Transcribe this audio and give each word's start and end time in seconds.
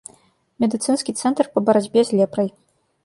Медыцынскі 0.63 1.15
цэнтр 1.23 1.49
па 1.59 1.63
барацьбе 1.67 2.01
з 2.09 2.19
лепрай. 2.21 2.49